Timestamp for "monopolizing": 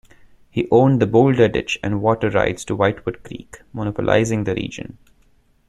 3.71-4.45